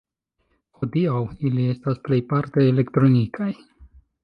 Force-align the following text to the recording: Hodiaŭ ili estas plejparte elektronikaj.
Hodiaŭ 0.79 1.17
ili 1.49 1.67
estas 1.75 2.01
plejparte 2.09 2.65
elektronikaj. 2.73 3.53